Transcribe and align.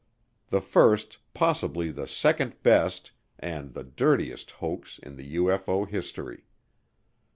The 0.49 0.61
first, 0.61 1.19
possibly 1.35 1.91
the 1.91 2.07
second 2.07 2.63
best, 2.63 3.11
and 3.37 3.75
the 3.75 3.83
dirtiest 3.83 4.49
hoax 4.49 4.97
in 4.97 5.15
the 5.15 5.35
UFO 5.35 5.87
history. 5.87 6.47